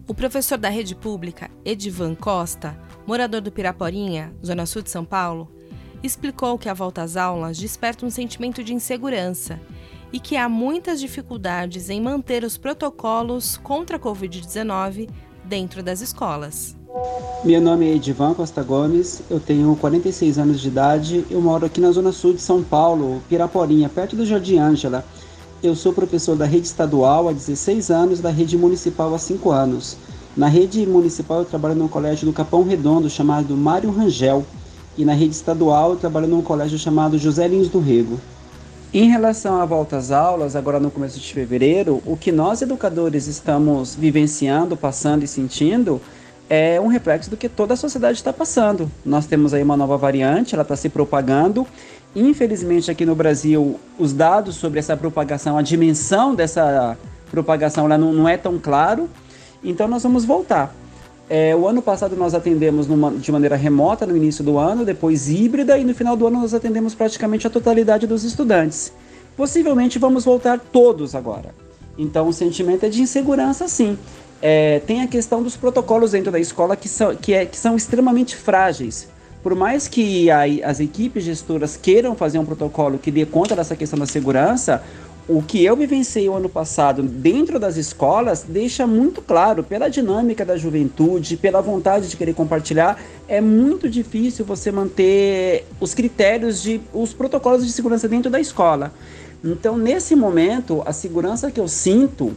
O 0.08 0.16
professor 0.16 0.58
da 0.58 0.70
rede 0.70 0.96
pública, 0.96 1.52
Edivan 1.64 2.16
Costa, 2.16 2.76
morador 3.06 3.42
do 3.42 3.52
Piraporinha, 3.52 4.36
zona 4.44 4.66
sul 4.66 4.82
de 4.82 4.90
São 4.90 5.06
Paulo, 5.06 5.56
explicou 6.02 6.58
que 6.58 6.70
a 6.70 6.74
volta 6.74 7.04
às 7.04 7.16
aulas 7.16 7.60
desperta 7.60 8.04
um 8.04 8.10
sentimento 8.10 8.64
de 8.64 8.74
insegurança 8.74 9.62
e 10.12 10.20
que 10.20 10.38
há 10.38 10.48
muitas 10.48 11.00
dificuldades 11.00 11.90
em 11.90 12.02
manter 12.02 12.44
os 12.44 12.58
protocolos 12.58 13.58
contra 13.58 13.98
a 13.98 14.00
Covid-19 14.00 15.10
dentro 15.44 15.84
das 15.84 16.02
escolas. 16.02 16.76
Meu 17.44 17.62
nome 17.62 17.86
é 17.86 17.96
Edivan 17.96 18.34
Costa 18.34 18.64
Gomes, 18.64 19.22
eu 19.30 19.40
tenho 19.40 19.76
46 19.76 20.40
anos 20.40 20.60
de 20.60 20.68
idade, 20.68 21.26
eu 21.30 21.42
moro 21.42 21.66
aqui 21.66 21.80
na 21.80 21.92
zona 21.92 22.12
sul 22.12 22.34
de 22.34 22.42
São 22.42 22.64
Paulo, 22.64 23.22
Piraporinha, 23.30 23.88
perto 23.88 24.16
do 24.16 24.26
Jardim 24.26 24.58
Ângela. 24.58 25.06
Eu 25.62 25.76
sou 25.76 25.94
professor 25.94 26.36
da 26.36 26.46
rede 26.46 26.68
estadual 26.68 27.30
há 27.30 27.34
16 27.34 27.92
anos, 27.92 28.20
da 28.20 28.30
rede 28.30 28.58
municipal 28.58 29.14
há 29.14 29.20
5 29.20 29.52
anos. 29.52 29.98
Na 30.36 30.48
rede 30.48 30.86
municipal 30.86 31.40
eu 31.40 31.46
trabalho 31.46 31.76
num 31.76 31.88
colégio 31.88 32.26
do 32.26 32.34
Capão 32.34 32.64
Redondo 32.64 33.10
chamado 33.10 33.56
Mário 33.56 33.92
Rangel 33.92 34.46
e 34.98 35.04
na 35.06 35.14
rede 35.14 35.34
estadual 35.34 35.92
eu 35.92 35.98
trabalho 35.98 36.28
num 36.28 36.42
colégio 36.42 36.78
chamado 36.78 37.18
José 37.18 37.48
Lins 37.48 37.70
do 37.70 37.80
Rego. 37.80 38.20
Em 38.94 39.10
relação 39.10 39.62
à 39.62 39.66
volta 39.66 39.98
às 39.98 40.12
aulas, 40.12 40.56
agora 40.56 40.80
no 40.80 40.90
começo 40.90 41.20
de 41.20 41.34
fevereiro, 41.34 42.02
o 42.06 42.16
que 42.16 42.32
nós 42.32 42.62
educadores 42.62 43.28
estamos 43.28 43.94
vivenciando, 43.94 44.78
passando 44.78 45.24
e 45.24 45.28
sentindo 45.28 46.02
é 46.50 46.80
um 46.80 46.88
reflexo 46.88 47.30
do 47.30 47.36
que 47.36 47.50
toda 47.50 47.74
a 47.74 47.78
sociedade 47.78 48.18
está 48.18 48.32
passando. 48.32 48.90
Nós 49.06 49.26
temos 49.26 49.54
aí 49.54 49.62
uma 49.62 49.76
nova 49.76 49.98
variante, 49.98 50.56
ela 50.56 50.62
está 50.62 50.78
se 50.78 50.88
propagando. 50.88 51.68
Infelizmente, 52.16 52.90
aqui 52.90 53.06
no 53.06 53.14
Brasil, 53.14 53.78
os 54.00 54.14
dados 54.14 54.56
sobre 54.56 54.80
essa 54.80 54.96
propagação, 54.96 55.58
a 55.58 55.62
dimensão 55.62 56.34
dessa 56.34 56.98
propagação, 57.30 57.86
ela 57.86 57.98
não, 57.98 58.14
não 58.14 58.30
é 58.30 58.38
tão 58.38 58.58
claro. 58.58 59.10
Então, 59.62 59.90
nós 59.90 60.04
vamos 60.04 60.24
voltar. 60.24 60.74
É, 61.30 61.54
o 61.56 61.68
ano 61.68 61.82
passado 61.82 62.16
nós 62.16 62.34
atendemos 62.34 62.88
numa, 62.88 63.12
de 63.12 63.32
maneira 63.32 63.56
remota 63.56 64.06
no 64.06 64.16
início 64.16 64.44
do 64.44 64.58
ano, 64.58 64.86
depois 64.86 65.30
híbrida 65.30 65.78
e 65.78 65.84
no 65.84 65.94
final 65.94 66.16
do 66.16 66.26
ano 66.26 66.40
nós 66.40 66.54
atendemos 66.54 66.96
praticamente 66.96 67.46
a 67.46 67.50
totalidade 67.50 68.08
dos 68.08 68.24
estudantes. 68.24 68.94
Possivelmente 69.36 70.00
vamos 70.00 70.24
voltar 70.24 70.60
todos 70.60 71.14
agora. 71.14 71.54
Então 71.98 72.30
o 72.30 72.34
sentimento 72.34 72.86
é 72.86 72.90
de 72.90 73.02
insegurança, 73.02 73.68
sim. 73.68 73.98
É, 74.42 74.80
tem 74.86 75.02
a 75.02 75.08
questão 75.08 75.44
dos 75.44 75.58
protocolos 75.58 76.12
dentro 76.12 76.32
da 76.32 76.40
escola 76.40 76.76
que 76.76 76.88
são, 76.88 77.16
que 77.16 77.34
é, 77.34 77.46
que 77.46 77.58
são 77.58 77.76
extremamente 77.76 78.36
frágeis. 78.36 79.10
Por 79.44 79.54
mais 79.56 79.88
que 79.88 80.30
a, 80.32 80.44
as 80.64 80.80
equipes 80.80 81.24
gestoras 81.24 81.76
queiram 81.76 82.16
fazer 82.16 82.40
um 82.40 82.46
protocolo 82.46 82.98
que 82.98 83.12
dê 83.12 83.26
conta 83.26 83.56
dessa 83.56 83.76
questão 83.76 83.98
da 84.00 84.06
segurança, 84.06 84.84
o 85.28 85.42
que 85.42 85.64
eu 85.64 85.76
vivenciei 85.76 86.30
o 86.30 86.34
ano 86.36 86.48
passado 86.48 87.04
dentro 87.04 87.60
das 87.60 87.76
escolas 87.76 88.46
deixa 88.48 88.88
muito 88.88 89.22
claro, 89.22 89.64
pela 89.64 89.90
dinâmica 89.90 90.46
da 90.46 90.56
juventude, 90.56 91.36
pela 91.36 91.62
vontade 91.62 92.08
de 92.08 92.16
querer 92.16 92.34
compartilhar, 92.34 93.00
é 93.28 93.42
muito 93.42 93.90
difícil 93.90 94.46
você 94.46 94.72
manter 94.72 95.66
os 95.82 95.94
critérios 95.94 96.62
de 96.62 96.80
os 96.94 97.14
protocolos 97.14 97.66
de 97.66 97.72
segurança 97.72 98.08
dentro 98.08 98.32
da 98.32 98.40
escola. 98.40 98.94
Então, 99.44 99.78
nesse 99.78 100.16
momento, 100.16 100.82
a 100.86 100.94
segurança 100.94 101.52
que 101.52 101.60
eu 101.60 101.68
sinto, 101.68 102.34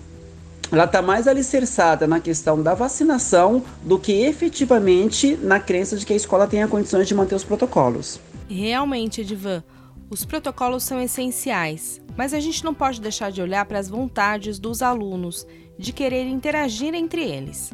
ela 0.73 0.85
está 0.85 1.01
mais 1.01 1.29
alicerçada 1.29 2.07
na 2.07 2.21
questão 2.21 2.61
da 2.61 2.75
vacinação 2.75 3.63
do 3.85 3.99
que 3.99 4.13
efetivamente 4.13 5.39
na 5.41 5.61
crença 5.61 5.97
de 5.97 6.05
que 6.05 6.13
a 6.13 6.17
escola 6.17 6.47
tenha 6.47 6.67
condições 6.67 7.07
de 7.07 7.15
manter 7.15 7.37
os 7.37 7.45
protocolos. 7.45 8.21
Realmente, 8.49 9.21
Edivan, 9.21 9.63
os 10.11 10.25
protocolos 10.25 10.83
são 10.83 11.01
essenciais, 11.01 12.00
mas 12.17 12.35
a 12.35 12.40
gente 12.40 12.64
não 12.64 12.75
pode 12.75 13.00
deixar 13.00 13.31
de 13.31 13.40
olhar 13.43 13.64
para 13.64 13.79
as 13.79 13.88
vontades 13.88 14.59
dos 14.59 14.83
alunos 14.83 15.47
de 15.79 15.93
querer 15.93 16.26
interagir 16.26 16.95
entre 16.95 17.23
eles. 17.23 17.73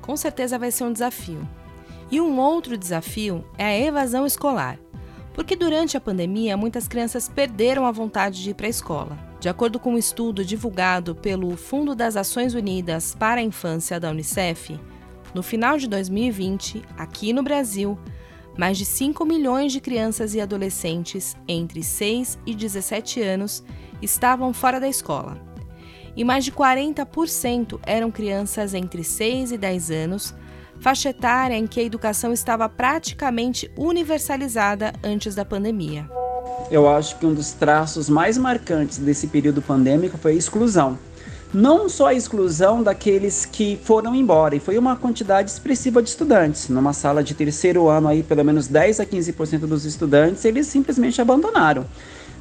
Com 0.00 0.16
certeza 0.16 0.58
vai 0.58 0.70
ser 0.70 0.84
um 0.84 0.92
desafio. 0.92 1.48
E 2.10 2.20
um 2.20 2.38
outro 2.38 2.76
desafio 2.76 3.44
é 3.56 3.64
a 3.64 3.78
evasão 3.78 4.26
escolar, 4.26 4.78
porque 5.32 5.54
durante 5.54 5.96
a 5.96 6.00
pandemia 6.00 6.56
muitas 6.56 6.88
crianças 6.88 7.28
perderam 7.28 7.86
a 7.86 7.92
vontade 7.92 8.42
de 8.42 8.50
ir 8.50 8.54
para 8.54 8.66
a 8.66 8.70
escola. 8.70 9.18
De 9.38 9.48
acordo 9.48 9.78
com 9.78 9.94
um 9.94 9.98
estudo 9.98 10.44
divulgado 10.44 11.14
pelo 11.14 11.56
Fundo 11.56 11.94
das 11.94 12.16
Ações 12.16 12.52
Unidas 12.52 13.14
para 13.14 13.40
a 13.40 13.44
Infância 13.44 13.98
da 13.98 14.10
Unicef, 14.10 14.78
no 15.32 15.42
final 15.42 15.78
de 15.78 15.88
2020, 15.88 16.82
aqui 16.98 17.32
no 17.32 17.42
Brasil, 17.42 17.96
mais 18.56 18.76
de 18.76 18.84
5 18.84 19.24
milhões 19.24 19.72
de 19.72 19.80
crianças 19.80 20.34
e 20.34 20.40
adolescentes 20.40 21.36
entre 21.46 21.82
6 21.82 22.38
e 22.46 22.54
17 22.54 23.22
anos 23.22 23.64
estavam 24.02 24.52
fora 24.52 24.80
da 24.80 24.88
escola. 24.88 25.40
E 26.16 26.24
mais 26.24 26.44
de 26.44 26.52
40% 26.52 27.78
eram 27.86 28.10
crianças 28.10 28.74
entre 28.74 29.04
6 29.04 29.52
e 29.52 29.58
10 29.58 29.90
anos, 29.90 30.34
faixa 30.80 31.10
etária 31.10 31.54
em 31.56 31.66
que 31.66 31.80
a 31.80 31.84
educação 31.84 32.32
estava 32.32 32.68
praticamente 32.68 33.70
universalizada 33.76 34.92
antes 35.02 35.34
da 35.34 35.44
pandemia. 35.44 36.08
Eu 36.70 36.88
acho 36.88 37.18
que 37.18 37.26
um 37.26 37.34
dos 37.34 37.52
traços 37.52 38.08
mais 38.08 38.36
marcantes 38.36 38.98
desse 38.98 39.26
período 39.28 39.62
pandêmico 39.62 40.18
foi 40.18 40.32
a 40.32 40.36
exclusão 40.36 40.98
não 41.52 41.88
só 41.88 42.06
a 42.06 42.14
exclusão 42.14 42.82
daqueles 42.82 43.44
que 43.44 43.78
foram 43.82 44.14
embora, 44.14 44.54
e 44.54 44.60
foi 44.60 44.78
uma 44.78 44.96
quantidade 44.96 45.50
expressiva 45.50 46.02
de 46.02 46.08
estudantes. 46.08 46.68
Numa 46.68 46.92
sala 46.92 47.22
de 47.22 47.34
terceiro 47.34 47.88
ano, 47.88 48.08
aí, 48.08 48.22
pelo 48.22 48.44
menos 48.44 48.68
10 48.68 49.00
a 49.00 49.06
15% 49.06 49.60
dos 49.60 49.84
estudantes, 49.84 50.44
eles 50.44 50.66
simplesmente 50.66 51.20
abandonaram. 51.20 51.84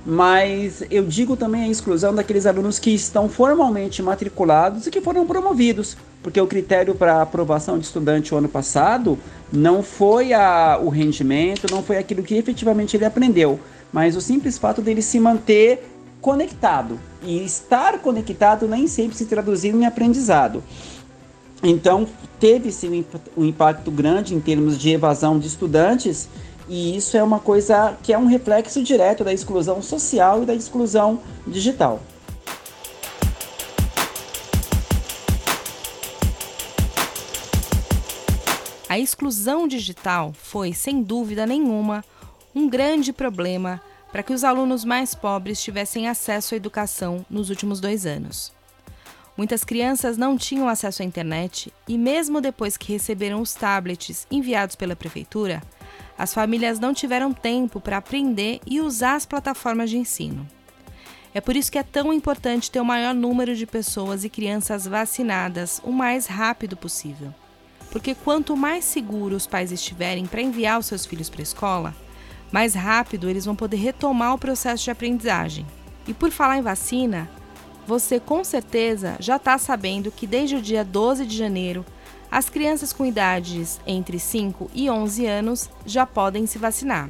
Mas 0.06 0.84
eu 0.90 1.06
digo 1.06 1.36
também 1.36 1.64
a 1.64 1.68
exclusão 1.68 2.16
daqueles 2.16 2.46
alunos 2.46 2.80
que 2.80 2.92
estão 2.92 3.28
formalmente 3.28 4.02
matriculados 4.02 4.88
e 4.88 4.92
que 4.92 5.02
foram 5.02 5.26
promovidos, 5.28 5.98
porque 6.24 6.40
o 6.40 6.48
critério 6.48 6.96
para 6.96 7.22
aprovação 7.22 7.78
de 7.78 7.86
estudante 7.86 8.34
o 8.34 8.38
ano 8.38 8.48
passado 8.48 9.18
não 9.52 9.84
foi 9.84 10.34
a, 10.34 10.80
o 10.82 10.88
rendimento, 10.88 11.68
não 11.70 11.84
foi 11.84 11.98
aquilo 11.98 12.24
que 12.24 12.36
efetivamente 12.36 12.96
ele 12.96 13.06
aprendeu, 13.06 13.60
mas 13.92 14.16
o 14.16 14.22
simples 14.22 14.58
fato 14.58 14.82
dele 14.82 15.02
se 15.02 15.20
manter 15.20 15.84
conectado. 16.22 17.00
E 17.24 17.44
estar 17.44 18.00
conectado 18.00 18.68
nem 18.68 18.88
sempre 18.88 19.18
se 19.18 19.26
traduzir 19.26 19.74
em 19.74 19.86
aprendizado. 19.86 20.64
Então, 21.62 22.08
teve-se 22.40 23.06
um 23.36 23.46
impacto 23.46 23.92
grande 23.92 24.34
em 24.34 24.40
termos 24.40 24.78
de 24.78 24.92
evasão 24.92 25.38
de 25.38 25.48
estudantes, 25.48 26.30
e 26.70 26.96
isso 26.96 27.18
é 27.18 27.24
uma 27.24 27.40
coisa 27.40 27.98
que 28.02 28.14
é 28.14 28.18
um 28.18 28.28
reflexo 28.28 28.82
direto 28.82 29.24
da 29.24 29.34
exclusão 29.34 29.82
social 29.82 30.44
e 30.44 30.46
da 30.46 30.54
exclusão 30.54 31.20
digital. 31.46 32.00
A 38.88 38.98
exclusão 38.98 39.68
digital 39.68 40.34
foi, 40.34 40.74
sem 40.74 41.04
dúvida 41.04 41.46
nenhuma, 41.46 42.04
um 42.56 42.68
grande 42.68 43.14
problema 43.14 43.80
para 44.12 44.24
que 44.24 44.34
os 44.34 44.44
alunos 44.44 44.84
mais 44.84 45.14
pobres 45.14 45.62
tivessem 45.62 46.08
acesso 46.08 46.54
à 46.54 46.58
educação 46.58 47.26
nos 47.30 47.50
últimos 47.50 47.80
dois 47.80 48.06
anos. 48.06 48.52
Muitas 49.38 49.64
crianças 49.64 50.18
não 50.18 50.38
tinham 50.38 50.68
acesso 50.68 51.02
à 51.02 51.06
internet 51.06 51.72
e, 51.88 51.98
mesmo 51.98 52.42
depois 52.42 52.76
que 52.76 52.92
receberam 52.92 53.40
os 53.40 53.54
tablets 53.54 54.28
enviados 54.30 54.76
pela 54.76 54.96
prefeitura, 54.96 55.64
as 56.18 56.34
famílias 56.34 56.80
não 56.80 56.94
tiveram 56.94 57.32
tempo 57.32 57.80
para 57.80 57.98
aprender 57.98 58.60
e 58.68 58.82
usar 58.82 59.16
as 59.16 59.26
plataformas 59.26 59.90
de 59.90 59.98
ensino. 59.98 60.46
É 61.34 61.40
por 61.40 61.56
isso 61.56 61.72
que 61.72 61.78
é 61.78 61.84
tão 61.84 62.12
importante 62.12 62.70
ter 62.70 62.82
o 62.82 62.86
maior 62.86 63.14
número 63.14 63.56
de 63.56 63.66
pessoas 63.66 64.26
e 64.26 64.30
crianças 64.30 64.86
vacinadas 64.86 65.80
o 65.86 65.92
mais 65.92 66.26
rápido 66.26 66.76
possível. 66.76 67.34
Porque 67.92 68.14
quanto 68.14 68.58
mais 68.58 68.84
seguros 68.84 69.44
os 69.44 69.48
pais 69.48 69.72
estiverem 69.72 70.26
para 70.26 70.42
enviar 70.42 70.80
os 70.80 70.88
seus 70.88 71.06
filhos 71.06 71.30
para 71.30 71.42
a 71.42 71.44
escola, 71.44 71.96
mais 72.52 72.74
rápido 72.74 73.30
eles 73.30 73.46
vão 73.46 73.56
poder 73.56 73.78
retomar 73.78 74.34
o 74.34 74.38
processo 74.38 74.84
de 74.84 74.92
aprendizagem. 74.92 75.66
E 76.08 76.14
por 76.14 76.32
falar 76.32 76.58
em 76.58 76.62
vacina, 76.62 77.30
você 77.86 78.20
com 78.20 78.44
certeza 78.44 79.16
já 79.20 79.36
está 79.36 79.58
sabendo 79.58 80.12
que 80.12 80.28
desde 80.28 80.56
o 80.56 80.62
dia 80.62 80.84
12 80.84 81.26
de 81.26 81.36
janeiro, 81.36 81.86
as 82.32 82.50
crianças 82.50 82.94
com 82.94 83.06
idades 83.06 83.80
entre 83.86 84.20
5 84.20 84.70
e 84.74 84.90
11 84.90 85.26
anos 85.26 85.70
já 85.86 86.06
podem 86.06 86.46
se 86.46 86.58
vacinar. 86.58 87.10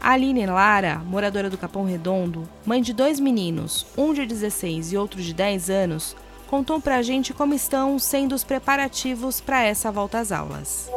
A 0.00 0.12
Aline 0.12 0.46
Lara, 0.46 0.98
moradora 0.98 1.48
do 1.48 1.56
Capão 1.56 1.84
Redondo, 1.84 2.48
mãe 2.66 2.82
de 2.82 2.92
dois 2.92 3.18
meninos, 3.18 3.86
um 3.96 4.12
de 4.12 4.26
16 4.26 4.92
e 4.92 4.96
outro 4.96 5.20
de 5.22 5.32
10 5.32 5.70
anos, 5.70 6.16
contou 6.46 6.80
pra 6.80 7.02
gente 7.02 7.32
como 7.32 7.54
estão 7.54 7.98
sendo 7.98 8.34
os 8.34 8.44
preparativos 8.44 9.40
para 9.40 9.62
essa 9.62 9.90
volta 9.90 10.18
às 10.18 10.30
aulas. 10.30 10.90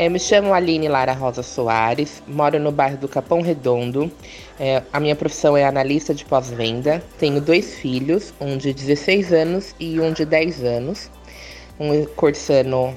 É, 0.00 0.08
me 0.08 0.20
chamo 0.20 0.54
Aline 0.54 0.86
Lara 0.86 1.12
Rosa 1.12 1.42
Soares, 1.42 2.22
moro 2.24 2.60
no 2.60 2.70
bairro 2.70 2.96
do 2.98 3.08
Capão 3.08 3.42
Redondo. 3.42 4.08
É, 4.56 4.80
a 4.92 5.00
minha 5.00 5.16
profissão 5.16 5.56
é 5.56 5.64
analista 5.64 6.14
de 6.14 6.24
pós-venda. 6.24 7.02
Tenho 7.18 7.40
dois 7.40 7.74
filhos, 7.74 8.32
um 8.40 8.56
de 8.56 8.72
16 8.72 9.32
anos 9.32 9.74
e 9.80 9.98
um 9.98 10.12
de 10.12 10.24
10 10.24 10.62
anos. 10.62 11.10
Um 11.80 12.04
cursando 12.14 12.96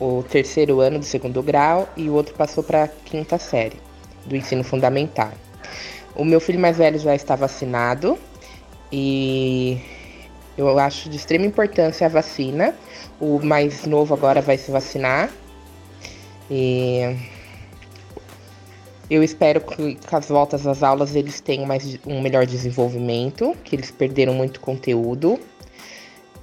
o 0.00 0.22
terceiro 0.22 0.80
ano 0.80 0.98
do 0.98 1.04
segundo 1.04 1.42
grau 1.42 1.86
e 1.98 2.08
o 2.08 2.14
outro 2.14 2.34
passou 2.34 2.64
para 2.64 2.84
a 2.84 2.88
quinta 2.88 3.36
série 3.36 3.76
do 4.24 4.34
ensino 4.34 4.64
fundamental. 4.64 5.32
O 6.16 6.24
meu 6.24 6.40
filho 6.40 6.58
mais 6.58 6.78
velho 6.78 6.98
já 6.98 7.14
está 7.14 7.36
vacinado 7.36 8.18
e 8.90 9.78
eu 10.56 10.78
acho 10.78 11.10
de 11.10 11.16
extrema 11.18 11.44
importância 11.44 12.06
a 12.06 12.08
vacina. 12.08 12.74
O 13.20 13.38
mais 13.38 13.84
novo 13.84 14.14
agora 14.14 14.40
vai 14.40 14.56
se 14.56 14.70
vacinar. 14.70 15.28
E 16.54 17.16
eu 19.08 19.22
espero 19.22 19.58
que 19.62 19.96
com 20.06 20.16
as 20.16 20.28
voltas 20.28 20.66
às 20.66 20.82
aulas 20.82 21.16
eles 21.16 21.40
tenham 21.40 21.64
mais 21.64 21.98
um 22.06 22.20
melhor 22.20 22.44
desenvolvimento, 22.44 23.56
que 23.64 23.74
eles 23.74 23.90
perderam 23.90 24.34
muito 24.34 24.60
conteúdo. 24.60 25.40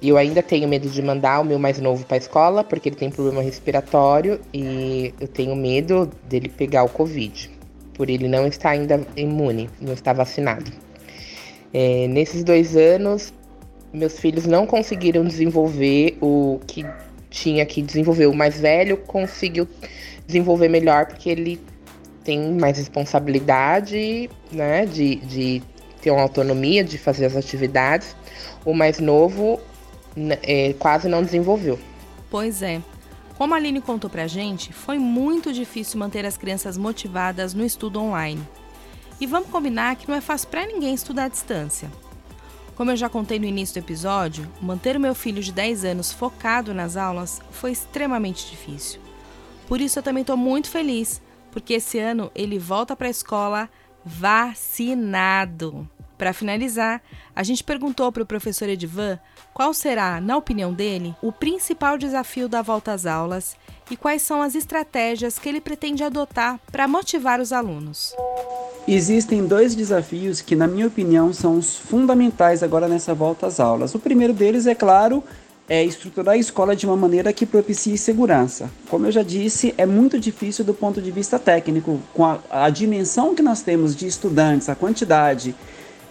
E 0.02 0.08
eu 0.08 0.16
ainda 0.16 0.42
tenho 0.42 0.66
medo 0.66 0.90
de 0.90 1.00
mandar 1.00 1.40
o 1.40 1.44
meu 1.44 1.60
mais 1.60 1.78
novo 1.78 2.04
para 2.04 2.16
a 2.16 2.18
escola, 2.18 2.64
porque 2.64 2.88
ele 2.88 2.96
tem 2.96 3.08
problema 3.08 3.40
respiratório 3.40 4.40
e 4.52 5.14
eu 5.20 5.28
tenho 5.28 5.54
medo 5.54 6.10
dele 6.28 6.48
pegar 6.48 6.82
o 6.82 6.88
Covid 6.88 7.48
por 7.94 8.10
ele 8.10 8.26
não 8.26 8.46
estar 8.46 8.70
ainda 8.70 9.06
imune, 9.14 9.70
não 9.80 9.92
estar 9.92 10.12
vacinado. 10.14 10.72
É, 11.72 12.08
nesses 12.08 12.42
dois 12.42 12.74
anos, 12.74 13.32
meus 13.92 14.18
filhos 14.18 14.44
não 14.46 14.66
conseguiram 14.66 15.22
desenvolver 15.22 16.16
o 16.20 16.58
que 16.66 16.84
tinha 17.30 17.64
que 17.64 17.80
desenvolver. 17.80 18.26
O 18.26 18.34
mais 18.34 18.60
velho 18.60 18.96
conseguiu 18.96 19.66
desenvolver 20.26 20.68
melhor 20.68 21.06
porque 21.06 21.30
ele 21.30 21.60
tem 22.24 22.52
mais 22.52 22.76
responsabilidade, 22.76 24.28
né, 24.52 24.84
de, 24.84 25.16
de 25.16 25.62
ter 26.02 26.10
uma 26.10 26.22
autonomia 26.22 26.84
de 26.84 26.98
fazer 26.98 27.26
as 27.26 27.36
atividades. 27.36 28.14
O 28.64 28.74
mais 28.74 28.98
novo 28.98 29.60
é, 30.42 30.74
quase 30.78 31.08
não 31.08 31.22
desenvolveu. 31.22 31.78
Pois 32.30 32.62
é. 32.62 32.80
Como 33.36 33.54
a 33.54 33.56
Aline 33.56 33.80
contou 33.80 34.10
pra 34.10 34.26
gente, 34.26 34.70
foi 34.70 34.98
muito 34.98 35.50
difícil 35.50 35.98
manter 35.98 36.26
as 36.26 36.36
crianças 36.36 36.76
motivadas 36.76 37.54
no 37.54 37.64
estudo 37.64 37.98
online. 37.98 38.46
E 39.18 39.26
vamos 39.26 39.48
combinar 39.48 39.96
que 39.96 40.08
não 40.08 40.14
é 40.14 40.20
fácil 40.20 40.48
para 40.48 40.66
ninguém 40.66 40.94
estudar 40.94 41.24
à 41.24 41.28
distância. 41.28 41.90
Como 42.80 42.90
eu 42.90 42.96
já 42.96 43.10
contei 43.10 43.38
no 43.38 43.44
início 43.44 43.74
do 43.74 43.84
episódio, 43.84 44.50
manter 44.58 44.96
o 44.96 45.00
meu 45.00 45.14
filho 45.14 45.42
de 45.42 45.52
10 45.52 45.84
anos 45.84 46.10
focado 46.10 46.72
nas 46.72 46.96
aulas 46.96 47.38
foi 47.50 47.72
extremamente 47.72 48.48
difícil. 48.50 48.98
Por 49.68 49.82
isso 49.82 49.98
eu 49.98 50.02
também 50.02 50.22
estou 50.22 50.34
muito 50.34 50.70
feliz, 50.70 51.20
porque 51.52 51.74
esse 51.74 51.98
ano 51.98 52.32
ele 52.34 52.58
volta 52.58 52.96
para 52.96 53.08
a 53.08 53.10
escola 53.10 53.68
vacinado. 54.02 55.86
Para 56.16 56.32
finalizar, 56.32 57.02
a 57.36 57.42
gente 57.42 57.62
perguntou 57.62 58.10
para 58.10 58.22
o 58.22 58.26
professor 58.26 58.66
Edivan 58.66 59.18
qual 59.52 59.74
será, 59.74 60.18
na 60.18 60.38
opinião 60.38 60.72
dele, 60.72 61.14
o 61.20 61.30
principal 61.30 61.98
desafio 61.98 62.48
da 62.48 62.62
volta 62.62 62.92
às 62.92 63.04
aulas 63.04 63.58
e 63.90 63.96
quais 63.96 64.22
são 64.22 64.40
as 64.40 64.54
estratégias 64.54 65.38
que 65.38 65.50
ele 65.50 65.60
pretende 65.60 66.02
adotar 66.02 66.58
para 66.72 66.88
motivar 66.88 67.40
os 67.40 67.52
alunos. 67.52 68.14
Existem 68.88 69.46
dois 69.46 69.74
desafios 69.74 70.40
que, 70.40 70.56
na 70.56 70.66
minha 70.66 70.86
opinião, 70.86 71.32
são 71.32 71.56
os 71.58 71.76
fundamentais 71.76 72.62
agora 72.62 72.88
nessa 72.88 73.14
volta 73.14 73.46
às 73.46 73.60
aulas. 73.60 73.94
O 73.94 73.98
primeiro 73.98 74.32
deles, 74.32 74.66
é 74.66 74.74
claro, 74.74 75.22
é 75.68 75.84
estruturar 75.84 76.34
a 76.34 76.38
escola 76.38 76.74
de 76.74 76.86
uma 76.86 76.96
maneira 76.96 77.32
que 77.32 77.46
propicie 77.46 77.96
segurança. 77.96 78.68
Como 78.88 79.06
eu 79.06 79.12
já 79.12 79.22
disse, 79.22 79.72
é 79.78 79.86
muito 79.86 80.18
difícil 80.18 80.64
do 80.64 80.74
ponto 80.74 81.00
de 81.00 81.10
vista 81.12 81.38
técnico, 81.38 82.00
com 82.12 82.24
a, 82.24 82.40
a 82.50 82.70
dimensão 82.70 83.34
que 83.34 83.42
nós 83.42 83.62
temos 83.62 83.94
de 83.94 84.06
estudantes, 84.06 84.68
a 84.68 84.74
quantidade 84.74 85.54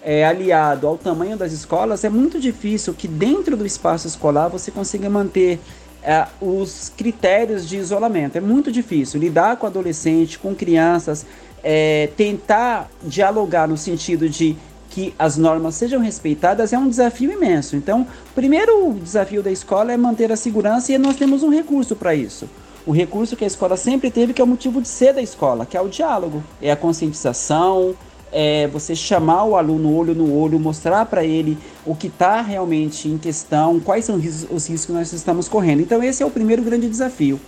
é, 0.02 0.26
aliado 0.26 0.88
ao 0.88 0.98
tamanho 0.98 1.36
das 1.36 1.52
escolas, 1.52 2.06
é 2.06 2.10
muito 2.10 2.40
difícil 2.40 2.94
que 2.94 3.08
dentro 3.08 3.58
do 3.58 3.66
espaço 3.66 4.08
escolar 4.08 4.48
você 4.48 4.72
consiga 4.72 5.10
manter 5.10 5.60
é, 6.02 6.26
os 6.40 6.92
critérios 6.96 7.68
de 7.68 7.76
isolamento. 7.76 8.38
É 8.38 8.42
muito 8.42 8.72
difícil 8.72 9.20
lidar 9.20 9.58
com 9.58 9.68
adolescente, 9.68 10.40
com 10.40 10.56
crianças, 10.56 11.26
é, 11.64 12.10
tentar 12.16 12.90
dialogar 13.04 13.68
no 13.68 13.78
sentido 13.78 14.30
de 14.30 14.56
que 14.90 15.14
as 15.20 15.38
normas 15.38 15.76
sejam 15.76 16.02
respeitadas 16.02 16.74
é 16.74 16.78
um 16.78 16.90
desafio 16.90 17.32
imenso. 17.32 17.76
Então, 17.76 18.02
o 18.02 18.34
primeiro 18.34 18.94
desafio 18.94 19.44
da 19.44 19.52
escola 19.52 19.92
é 19.92 19.98
manter 19.98 20.32
a 20.32 20.36
segurança 20.36 20.92
e 20.92 20.98
nós 20.98 21.16
temos 21.16 21.44
um 21.44 21.50
recurso 21.50 21.96
para 21.96 22.16
isso. 22.16 22.50
O 22.86 22.92
recurso 22.92 23.36
que 23.36 23.44
a 23.44 23.48
escola 23.48 23.78
sempre 23.78 24.10
teve, 24.10 24.34
que 24.34 24.42
é 24.42 24.44
o 24.44 24.48
motivo 24.48 24.82
de 24.82 24.88
ser 24.88 25.14
da 25.14 25.22
escola, 25.22 25.66
que 25.66 25.78
é 25.78 25.82
o 25.82 25.88
diálogo, 25.88 26.44
é 26.62 26.72
a 26.72 26.76
conscientização, 26.76 27.94
é 28.32 28.68
você 28.68 28.96
chamar 28.96 29.44
o 29.44 29.56
aluno 29.56 29.96
olho 29.96 30.16
no 30.16 30.34
olho, 30.34 30.60
mostrar 30.60 31.06
para 31.06 31.24
ele 31.24 31.58
o 31.86 31.96
que 31.96 32.08
está 32.08 32.42
realmente 32.42 33.08
em 33.08 33.18
questão, 33.18 33.80
quais 33.80 34.06
são 34.06 34.16
os 34.16 34.24
riscos 34.68 34.86
que 34.86 34.92
nós 34.92 35.12
estamos 35.14 35.48
correndo. 35.48 35.82
Então, 35.82 36.02
esse 36.02 36.24
é 36.24 36.26
o 36.26 36.32
primeiro 36.32 36.62
grande 36.64 36.88
desafio. 36.88 37.40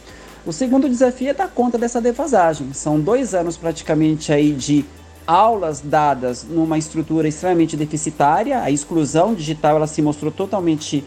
O 0.46 0.52
segundo 0.52 0.90
desafio 0.90 1.30
é 1.30 1.34
dar 1.34 1.50
conta 1.50 1.78
dessa 1.78 2.02
defasagem. 2.02 2.74
São 2.74 3.00
dois 3.00 3.36
anos 3.36 3.58
praticamente 3.58 4.34
aí 4.34 4.52
de 4.52 4.84
aulas 5.28 5.82
dadas 5.82 6.44
numa 6.44 6.78
estrutura 6.78 7.28
extremamente 7.28 7.78
deficitária. 7.78 8.60
A 8.62 8.72
exclusão 8.72 9.36
digital 9.36 9.76
ela 9.76 9.88
se 9.88 10.02
mostrou 10.02 10.32
totalmente 10.32 11.04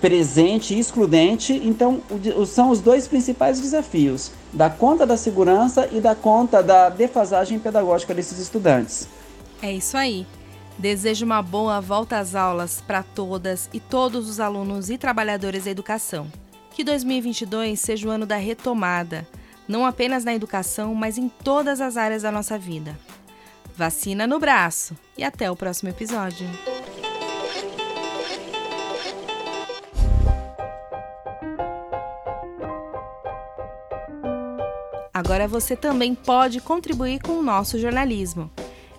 presente 0.00 0.74
e 0.74 0.78
excludente. 0.78 1.52
Então, 1.52 2.00
são 2.46 2.70
os 2.70 2.80
dois 2.80 3.06
principais 3.06 3.60
desafios: 3.60 4.32
dar 4.52 4.70
conta 4.70 5.06
da 5.06 5.18
segurança 5.18 5.88
e 5.92 6.00
dar 6.00 6.16
conta 6.16 6.62
da 6.62 6.88
defasagem 6.88 7.58
pedagógica 7.58 8.14
desses 8.14 8.38
estudantes. 8.38 9.06
É 9.60 9.70
isso 9.70 9.96
aí. 9.96 10.26
Desejo 10.78 11.26
uma 11.26 11.42
boa 11.42 11.78
volta 11.80 12.18
às 12.18 12.34
aulas 12.34 12.82
para 12.86 13.02
todas 13.02 13.68
e 13.72 13.78
todos 13.78 14.28
os 14.28 14.40
alunos 14.40 14.88
e 14.88 14.96
trabalhadores 14.96 15.64
da 15.64 15.70
educação. 15.70 16.26
Que 16.72 16.82
2022 16.82 17.78
seja 17.78 18.08
o 18.08 18.10
ano 18.10 18.24
da 18.24 18.36
retomada, 18.36 19.28
não 19.68 19.84
apenas 19.84 20.24
na 20.24 20.34
educação, 20.34 20.94
mas 20.94 21.18
em 21.18 21.28
todas 21.28 21.80
as 21.80 21.96
áreas 21.96 22.22
da 22.22 22.32
nossa 22.32 22.58
vida. 22.58 22.98
Vacina 23.76 24.26
no 24.26 24.38
braço 24.38 24.96
e 25.16 25.24
até 25.24 25.50
o 25.50 25.56
próximo 25.56 25.90
episódio. 25.90 26.48
Agora 35.12 35.46
você 35.46 35.76
também 35.76 36.14
pode 36.14 36.60
contribuir 36.60 37.20
com 37.20 37.32
o 37.32 37.42
nosso 37.42 37.78
jornalismo. 37.78 38.50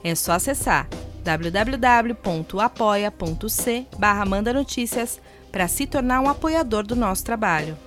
É 0.04 0.14
só 0.16 0.34
acessar 0.34 0.88
www.apoia.c 1.24 2.18
barra 3.98 4.26
para 5.54 5.68
se 5.68 5.86
tornar 5.86 6.20
um 6.20 6.28
apoiador 6.28 6.84
do 6.84 6.96
nosso 6.96 7.24
trabalho. 7.24 7.78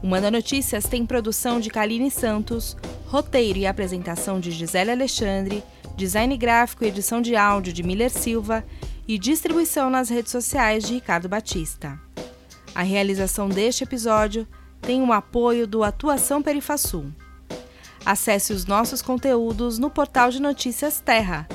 O 0.00 0.06
Manda 0.06 0.30
Notícias 0.30 0.84
tem 0.84 1.04
produção 1.04 1.58
de 1.58 1.70
Kaline 1.70 2.08
Santos, 2.08 2.76
roteiro 3.06 3.58
e 3.58 3.66
apresentação 3.66 4.38
de 4.38 4.52
Gisele 4.52 4.92
Alexandre, 4.92 5.64
design 5.96 6.36
gráfico 6.36 6.84
e 6.84 6.86
edição 6.86 7.20
de 7.20 7.34
áudio 7.34 7.72
de 7.72 7.82
Miller 7.82 8.10
Silva 8.10 8.64
e 9.08 9.18
distribuição 9.18 9.90
nas 9.90 10.08
redes 10.08 10.30
sociais 10.30 10.84
de 10.84 10.94
Ricardo 10.94 11.28
Batista. 11.28 11.98
A 12.72 12.82
realização 12.84 13.48
deste 13.48 13.82
episódio 13.82 14.46
tem 14.80 15.02
o 15.02 15.12
apoio 15.12 15.66
do 15.66 15.82
Atuação 15.82 16.40
Perifasul. 16.40 17.06
Acesse 18.06 18.52
os 18.52 18.64
nossos 18.64 19.02
conteúdos 19.02 19.80
no 19.80 19.90
portal 19.90 20.30
de 20.30 20.40
notícias 20.40 21.00
Terra 21.00 21.48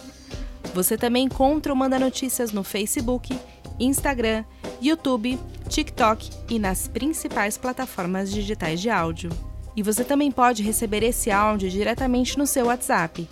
Você 0.75 0.96
também 0.96 1.27
encontra 1.27 1.72
o 1.72 1.77
Manda 1.77 1.98
Notícias 1.98 2.51
no 2.51 2.64
Facebook, 2.64 3.38
Instagram, 3.79 4.44
YouTube, 4.81 5.38
TikTok 5.68 6.31
e 6.48 6.59
nas 6.59 6.88
principais 6.88 7.59
plataformas 7.59 8.31
digitais 8.31 8.81
de 8.81 8.88
áudio. 8.88 9.31
E 9.77 9.83
você 9.83 10.05
também 10.05 10.31
pode 10.31 10.62
receber 10.62 11.03
esse 11.03 11.31
áudio 11.31 11.68
diretamente 11.68 12.38
no 12.38 12.46
seu 12.46 12.66
WhatsApp. 12.66 13.29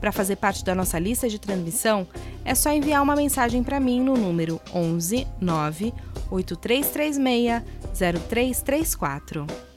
Para 0.00 0.12
fazer 0.12 0.36
parte 0.36 0.64
da 0.64 0.74
nossa 0.74 0.98
lista 0.98 1.28
de 1.28 1.38
transmissão, 1.38 2.08
é 2.44 2.54
só 2.54 2.72
enviar 2.72 3.02
uma 3.02 3.14
mensagem 3.14 3.62
para 3.62 3.78
mim 3.78 4.00
no 4.00 4.16
número 4.16 4.60
11 4.74 5.26
9 5.40 5.92
8336 6.30 7.18
0334. 7.92 9.69